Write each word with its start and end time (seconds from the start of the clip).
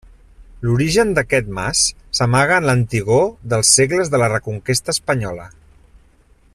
L'origen 0.67 1.11
d'aquest 1.17 1.51
mas 1.57 1.81
s'amaga 2.19 2.57
en 2.61 2.69
l'antigor 2.69 3.29
dels 3.53 3.75
segles 3.81 4.11
de 4.15 4.23
la 4.23 4.31
Reconquesta 4.33 4.97
Espanyola. 4.99 5.47